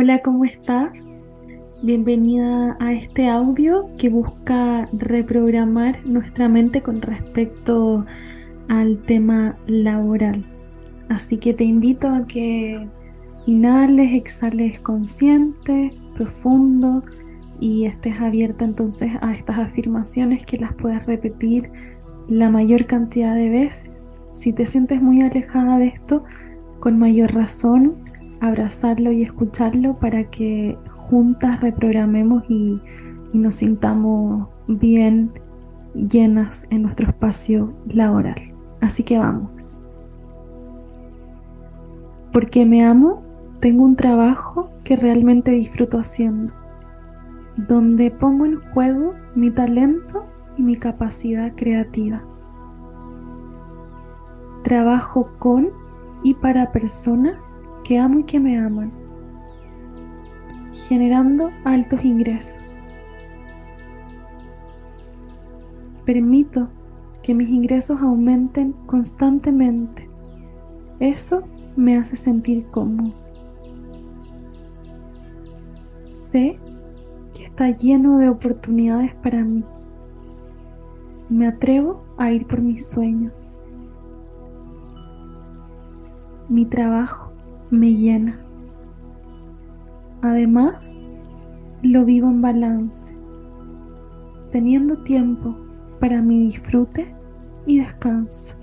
[0.00, 1.18] Hola, ¿cómo estás?
[1.82, 8.06] Bienvenida a este audio que busca reprogramar nuestra mente con respecto
[8.68, 10.44] al tema laboral.
[11.08, 12.88] Así que te invito a que
[13.46, 17.02] inhales, exhales consciente, profundo
[17.58, 21.72] y estés abierta entonces a estas afirmaciones que las puedas repetir
[22.28, 24.12] la mayor cantidad de veces.
[24.30, 26.22] Si te sientes muy alejada de esto,
[26.78, 28.07] con mayor razón,
[28.40, 32.80] abrazarlo y escucharlo para que juntas reprogramemos y,
[33.32, 35.32] y nos sintamos bien
[35.94, 38.52] llenas en nuestro espacio laboral.
[38.80, 39.82] Así que vamos.
[42.32, 43.22] Porque me amo,
[43.60, 46.52] tengo un trabajo que realmente disfruto haciendo,
[47.56, 52.22] donde pongo en juego mi talento y mi capacidad creativa.
[54.62, 55.70] Trabajo con
[56.22, 58.92] y para personas que amo y que me aman,
[60.74, 62.74] generando altos ingresos.
[66.04, 66.68] Permito
[67.22, 70.06] que mis ingresos aumenten constantemente.
[71.00, 71.44] Eso
[71.76, 73.14] me hace sentir cómodo.
[76.12, 76.60] Sé
[77.32, 79.64] que está lleno de oportunidades para mí.
[81.30, 83.62] Me atrevo a ir por mis sueños.
[86.50, 87.27] Mi trabajo
[87.70, 88.38] me llena.
[90.22, 91.06] Además,
[91.82, 93.16] lo vivo en balance,
[94.50, 95.56] teniendo tiempo
[96.00, 97.14] para mi disfrute
[97.66, 98.56] y descanso.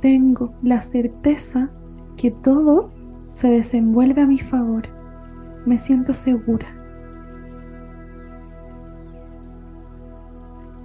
[0.00, 1.70] Tengo la certeza
[2.16, 2.90] que todo
[3.28, 4.82] se desenvuelve a mi favor.
[5.64, 6.66] Me siento segura.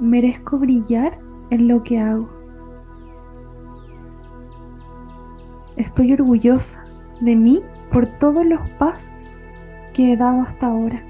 [0.00, 1.18] Merezco brillar
[1.50, 2.41] en lo que hago.
[5.76, 6.84] Estoy orgullosa
[7.20, 7.62] de mí
[7.92, 9.44] por todos los pasos
[9.92, 11.02] que he dado hasta ahora.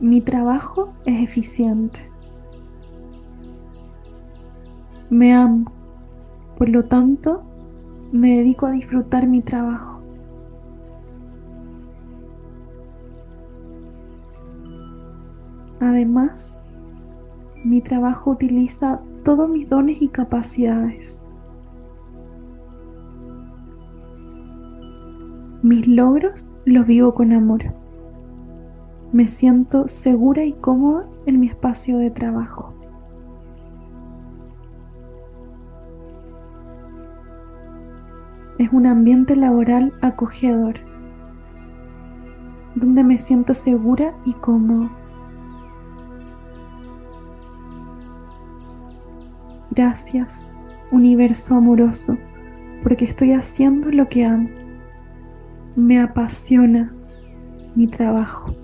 [0.00, 2.10] Mi trabajo es eficiente.
[5.10, 5.72] Me amo.
[6.58, 7.42] Por lo tanto,
[8.12, 10.00] me dedico a disfrutar mi trabajo.
[15.80, 16.64] Además,
[17.64, 21.26] mi trabajo utiliza todos mis dones y capacidades.
[25.62, 27.62] Mis logros los vivo con amor.
[29.12, 32.74] Me siento segura y cómoda en mi espacio de trabajo.
[38.58, 40.74] Es un ambiente laboral acogedor,
[42.74, 44.90] donde me siento segura y cómoda.
[49.74, 50.54] Gracias,
[50.92, 52.16] universo amoroso,
[52.84, 54.48] porque estoy haciendo lo que amo.
[55.74, 56.94] Me apasiona
[57.74, 58.54] mi trabajo.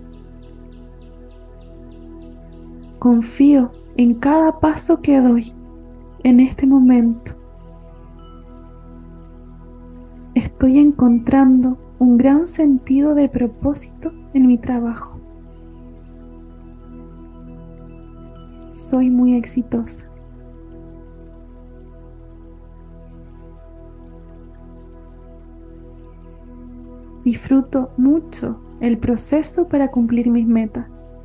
[3.00, 5.53] Confío en cada paso que doy
[6.22, 7.32] en este momento.
[10.37, 15.19] Estoy encontrando un gran sentido de propósito en mi trabajo.
[18.75, 20.09] Soy muy exitosa.
[27.25, 31.19] Disfruto mucho el proceso para cumplir mis metas.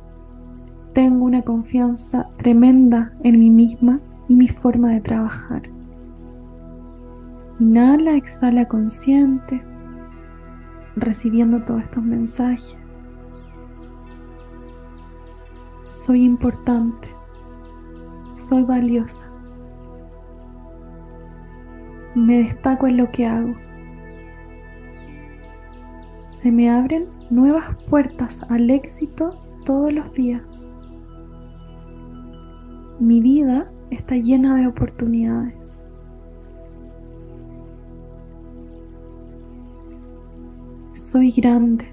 [0.92, 5.62] Tengo una confianza tremenda en mí misma y mi forma de trabajar.
[7.58, 9.62] Inhala, exhala consciente,
[10.96, 13.16] recibiendo todos estos mensajes.
[15.84, 17.08] Soy importante.
[18.32, 19.32] Soy valiosa.
[22.14, 23.54] Me destaco en lo que hago
[26.36, 30.70] se me abren nuevas puertas al éxito todos los días.
[33.00, 35.88] Mi vida está llena de oportunidades.
[40.92, 41.86] Soy grande.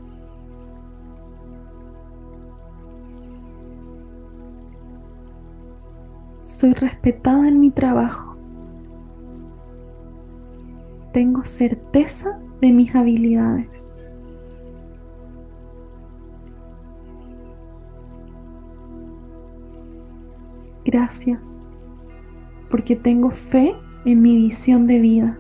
[6.44, 8.36] Soy respetada en mi trabajo.
[11.14, 13.96] Tengo certeza de mis habilidades.
[20.94, 21.66] Gracias,
[22.70, 23.76] porque tengo fe
[24.06, 25.40] en mi visión de vida.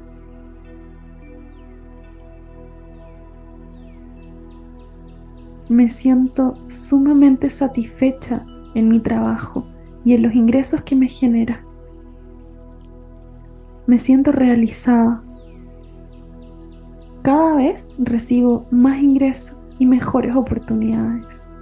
[5.70, 9.68] Me siento sumamente satisfecha en mi trabajo
[10.04, 11.64] y en los ingresos que me genera.
[13.86, 15.22] Me siento realizada.
[17.22, 21.53] Cada vez recibo más ingresos y mejores oportunidades.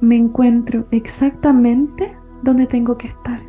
[0.00, 3.40] Me encuentro exactamente donde tengo que estar.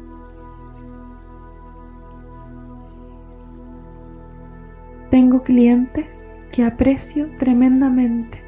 [5.12, 8.42] Tengo clientes que aprecio tremendamente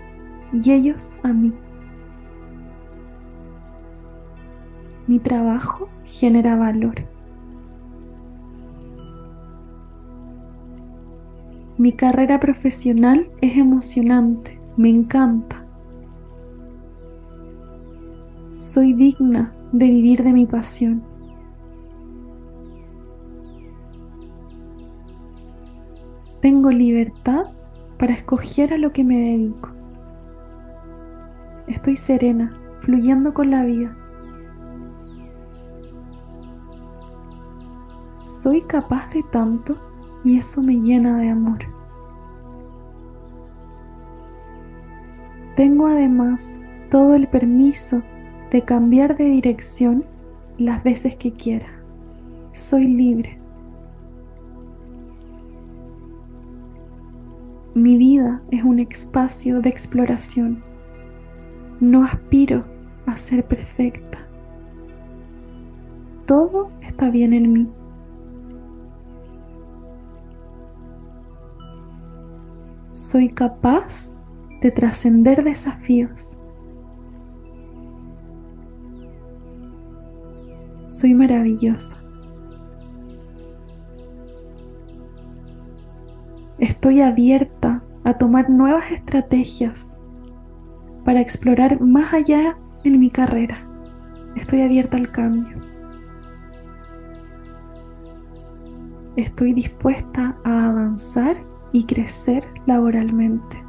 [0.53, 1.53] y ellos a mí.
[5.07, 6.95] Mi trabajo genera valor.
[11.77, 15.60] Mi carrera profesional es emocionante, me encanta.
[18.73, 21.03] Soy digna de vivir de mi pasión.
[26.41, 27.47] Tengo libertad
[27.99, 29.71] para escoger a lo que me dedico.
[31.67, 33.93] Estoy serena, fluyendo con la vida.
[38.21, 39.75] Soy capaz de tanto
[40.23, 41.59] y eso me llena de amor.
[45.57, 48.01] Tengo además todo el permiso
[48.51, 50.03] de cambiar de dirección
[50.57, 51.67] las veces que quiera.
[52.51, 53.39] Soy libre.
[57.73, 60.61] Mi vida es un espacio de exploración.
[61.79, 62.65] No aspiro
[63.05, 64.19] a ser perfecta.
[66.25, 67.69] Todo está bien en mí.
[72.91, 74.17] Soy capaz
[74.61, 76.40] de trascender desafíos.
[80.91, 82.03] Soy maravillosa.
[86.59, 89.97] Estoy abierta a tomar nuevas estrategias
[91.05, 93.65] para explorar más allá en mi carrera.
[94.35, 95.57] Estoy abierta al cambio.
[99.15, 101.37] Estoy dispuesta a avanzar
[101.71, 103.63] y crecer laboralmente.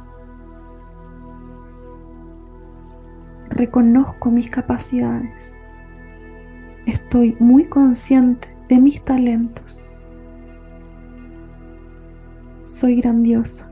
[3.49, 5.62] Reconozco mis capacidades.
[7.13, 9.93] Estoy muy consciente de mis talentos
[12.63, 13.69] soy grandiosa.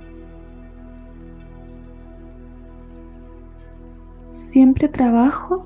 [4.30, 5.66] Siempre trabajo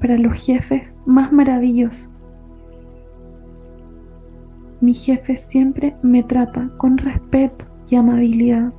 [0.00, 2.30] para los jefes más maravillosos.
[4.80, 8.72] Mi jefe siempre me trata con respeto y amabilidad.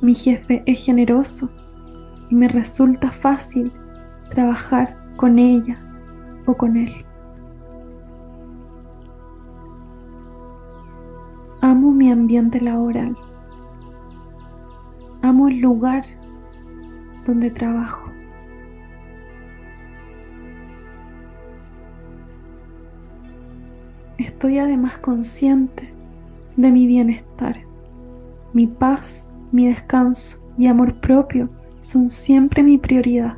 [0.00, 1.65] Mi jefe es generoso
[2.30, 3.72] y me resulta fácil
[4.30, 5.78] trabajar con ella
[6.46, 6.92] o con él.
[11.60, 13.16] Amo mi ambiente laboral.
[15.22, 16.04] Amo el lugar
[17.26, 18.10] donde trabajo.
[24.18, 25.92] Estoy además consciente
[26.56, 27.58] de mi bienestar.
[28.52, 31.50] Mi paz, mi descanso y amor propio
[31.86, 33.34] son siempre mi prioridad.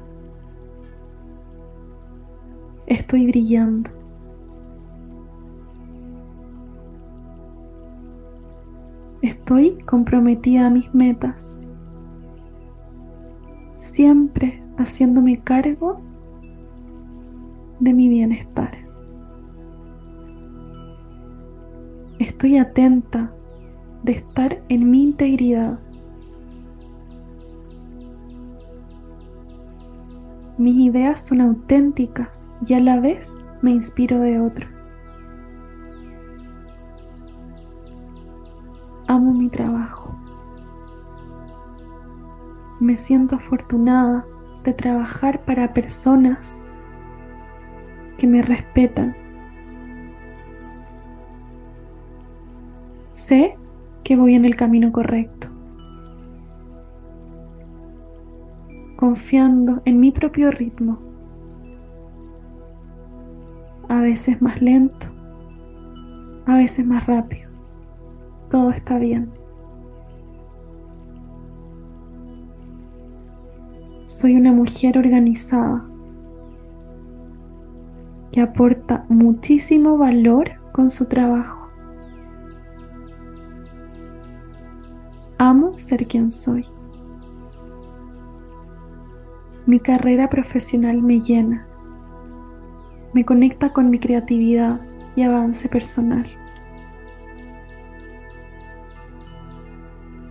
[2.87, 3.91] Estoy brillando.
[9.21, 11.63] Estoy comprometida a mis metas,
[13.75, 16.01] siempre haciéndome cargo
[17.81, 18.79] de mi bienestar.
[22.19, 23.31] Estoy atenta
[24.05, 25.79] de estar en mi integridad.
[30.59, 34.99] Mis ideas son auténticas y a la vez me inspiro de otros.
[39.07, 40.19] Amo mi trabajo.
[42.81, 44.27] Me siento afortunada
[44.65, 46.65] de trabajar para personas
[48.17, 49.17] que me respetan.
[53.11, 53.57] Sé
[54.03, 55.58] que voy en el camino correcto.
[58.99, 60.99] Confiando en mi propio ritmo.
[63.89, 65.07] A veces más lento,
[66.45, 67.49] a veces más rápido
[68.51, 69.31] todo está bien.
[74.05, 75.85] Soy una mujer organizada
[78.33, 81.69] que aporta muchísimo valor con su trabajo.
[85.39, 86.67] Amo ser quien soy.
[89.69, 91.65] Mi carrera profesional me llena,
[93.15, 94.81] me conecta con mi creatividad
[95.15, 96.27] y avance personal.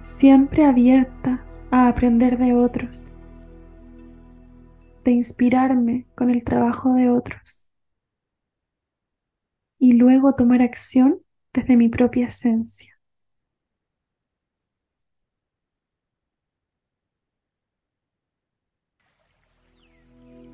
[0.08, 3.14] siempre abierta a aprender de otros,
[5.04, 7.70] de inspirarme con el trabajo de otros
[9.78, 11.20] y luego tomar acción
[11.54, 12.97] desde mi propia esencia.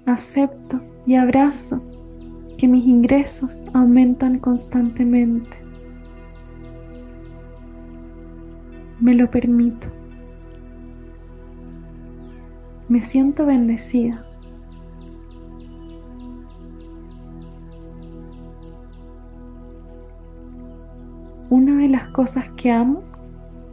[0.05, 1.81] Acepto y abrazo
[2.57, 5.57] que mis ingresos aumentan constantemente.
[8.99, 9.87] Me lo permito.
[12.89, 14.21] Me siento bendecida.
[21.49, 23.03] Una de las cosas que amo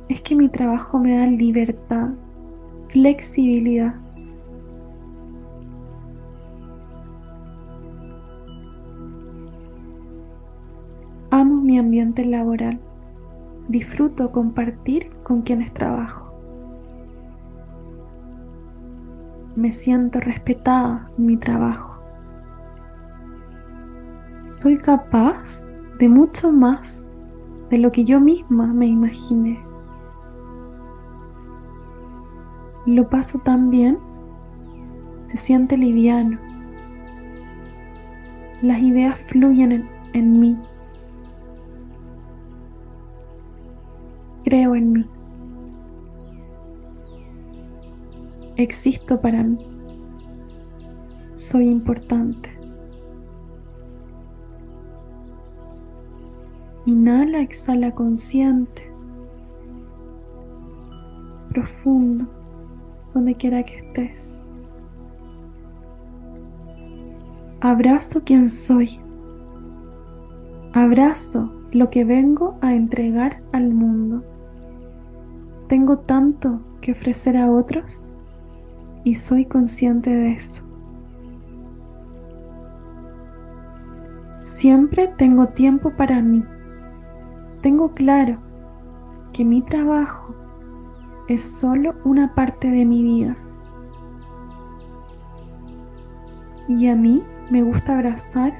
[0.08, 2.10] es que mi trabajo me da libertad,
[2.88, 3.94] flexibilidad
[12.26, 12.78] laboral.
[13.68, 16.32] Disfruto compartir con quienes trabajo.
[19.56, 22.00] Me siento respetada en mi trabajo.
[24.46, 25.68] Soy capaz
[25.98, 27.12] de mucho más
[27.68, 29.60] de lo que yo misma me imaginé.
[32.86, 33.98] Lo paso tan bien,
[35.26, 36.38] se siente liviano.
[38.62, 40.58] Las ideas fluyen en, en mí
[44.50, 45.06] Creo en mí.
[48.56, 49.64] Existo para mí.
[51.36, 52.50] Soy importante.
[56.84, 58.90] Inhala, exhala consciente,
[61.50, 62.26] profundo,
[63.14, 64.48] donde quiera que estés.
[67.60, 68.98] Abrazo quien soy.
[70.72, 74.24] Abrazo lo que vengo a entregar al mundo.
[75.70, 78.12] Tengo tanto que ofrecer a otros
[79.04, 80.68] y soy consciente de eso.
[84.36, 86.42] Siempre tengo tiempo para mí.
[87.62, 88.38] Tengo claro
[89.32, 90.34] que mi trabajo
[91.28, 93.36] es solo una parte de mi vida.
[96.66, 98.52] Y a mí me gusta abrazar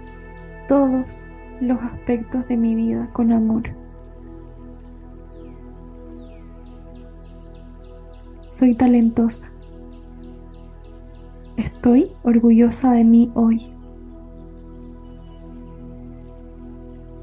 [0.68, 3.79] todos los aspectos de mi vida con amor.
[8.60, 9.48] Soy talentosa.
[11.56, 13.62] Estoy orgullosa de mí hoy.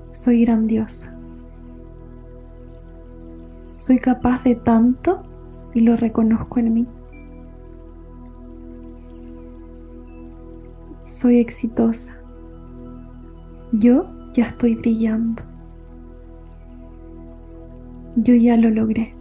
[0.09, 1.15] Soy grandiosa.
[3.75, 5.21] Soy capaz de tanto
[5.75, 6.87] y lo reconozco en mí.
[11.03, 12.19] Soy exitosa.
[13.73, 15.43] Yo ya estoy brillando.
[18.15, 19.16] Yo ya lo logré.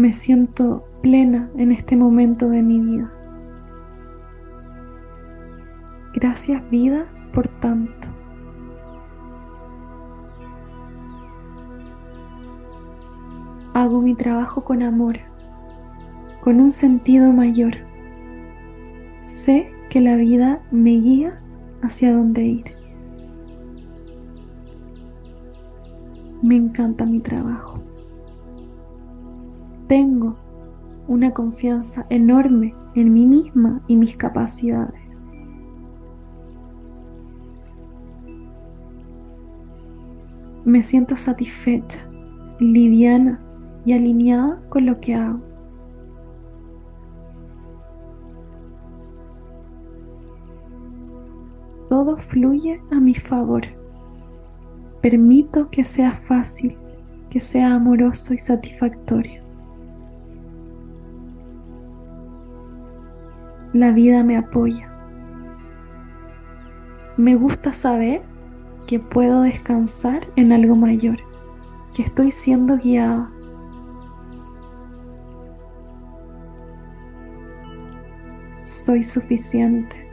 [0.00, 3.12] Me siento plena en este momento de mi vida.
[6.14, 7.04] Gracias vida
[7.34, 8.08] por tanto.
[13.74, 15.18] Hago mi trabajo con amor,
[16.42, 17.74] con un sentido mayor.
[19.26, 21.38] Sé que la vida me guía
[21.82, 22.64] hacia dónde ir.
[26.40, 27.79] Me encanta mi trabajo.
[29.90, 30.36] Tengo
[31.08, 35.28] una confianza enorme en mí misma y mis capacidades.
[40.64, 41.98] Me siento satisfecha,
[42.60, 43.40] liviana
[43.84, 45.40] y alineada con lo que hago.
[51.88, 53.62] todo fluye a mi favor.
[55.02, 56.78] Permito que sea fácil,
[57.30, 59.49] que sea amoroso y satisfactorio.
[63.72, 64.90] La vida me apoya.
[67.16, 68.22] Me gusta saber
[68.88, 71.18] que puedo descansar en algo mayor,
[71.94, 73.30] que estoy siendo guiada.
[78.64, 80.08] Soy suficiente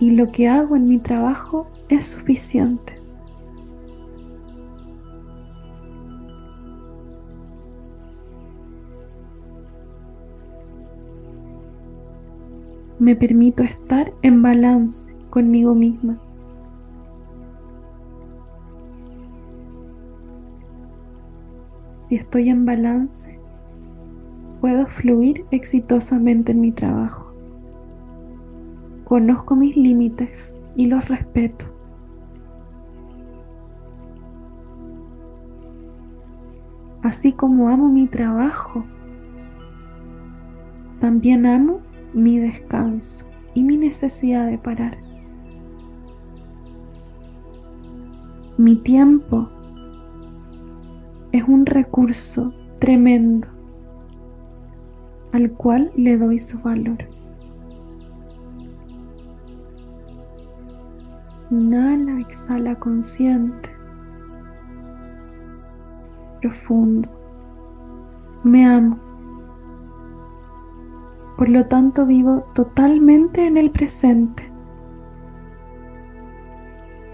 [0.00, 2.97] y lo que hago en mi trabajo es suficiente.
[13.08, 16.18] Me permito estar en balance conmigo misma.
[22.00, 23.40] Si estoy en balance,
[24.60, 27.32] puedo fluir exitosamente en mi trabajo.
[29.04, 31.64] Conozco mis límites y los respeto.
[37.02, 38.84] así como amo mi trabajo,
[41.00, 41.80] también amo
[42.12, 44.98] mi descanso y mi necesidad de parar.
[48.56, 49.48] Mi tiempo
[51.32, 53.46] es un recurso tremendo
[55.32, 56.98] al cual le doy su valor.
[61.50, 63.70] Inhala, exhala consciente,
[66.40, 67.08] profundo.
[68.44, 69.07] Me amo.
[71.38, 74.42] Por lo tanto, vivo totalmente en el presente.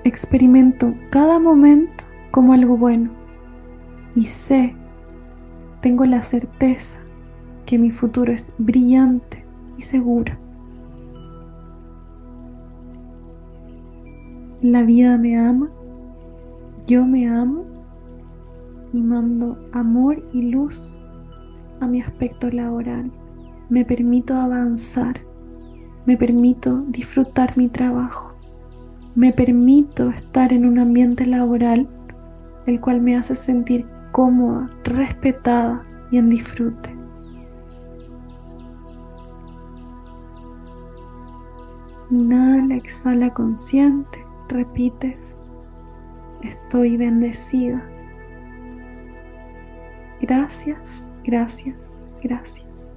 [0.02, 3.10] Experimento cada momento como algo bueno
[4.16, 4.74] y sé,
[5.82, 7.00] tengo la certeza
[7.66, 9.44] que mi futuro es brillante
[9.76, 10.32] y seguro.
[14.62, 15.68] La vida me ama,
[16.86, 17.64] yo me amo
[18.94, 21.02] y mando amor y luz
[21.80, 23.10] a mi aspecto laboral.
[23.74, 25.20] Me permito avanzar,
[26.06, 28.32] me permito disfrutar mi trabajo,
[29.16, 31.88] me permito estar en un ambiente laboral
[32.66, 36.94] el cual me hace sentir cómoda, respetada y en disfrute.
[42.12, 45.48] Inhala, exhala consciente, repites,
[46.42, 47.82] estoy bendecida.
[50.20, 52.93] Gracias, gracias, gracias.